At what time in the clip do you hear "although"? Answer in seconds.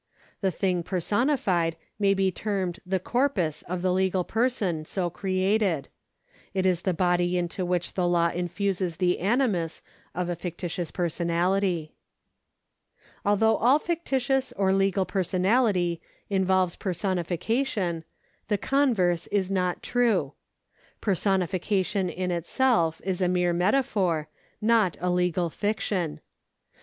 13.23-13.57